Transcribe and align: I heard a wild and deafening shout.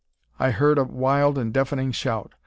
I 0.39 0.49
heard 0.49 0.79
a 0.79 0.83
wild 0.83 1.37
and 1.37 1.53
deafening 1.53 1.91
shout. 1.91 2.33